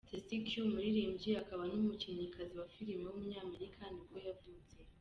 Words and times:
Stacey 0.07 0.39
Q, 0.47 0.47
umuririmbyi, 0.67 1.31
akaba 1.43 1.63
n’umukinnyikazi 1.71 2.53
wa 2.57 2.67
filime 2.73 3.05
w’umunyamerika 3.07 3.81
nibwo 3.93 4.17
yavutse. 4.27 4.75